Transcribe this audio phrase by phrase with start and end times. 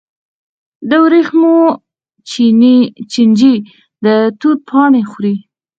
[0.89, 1.57] د ورېښمو
[3.11, 3.55] چینجي
[4.03, 4.05] د
[4.39, 5.35] توت پاڼې خوري.